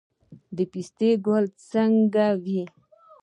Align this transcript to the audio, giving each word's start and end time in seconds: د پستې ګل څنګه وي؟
د 0.55 0.57
پستې 0.71 1.09
ګل 1.25 1.45
څنګه 1.71 2.25
وي؟ 2.43 2.61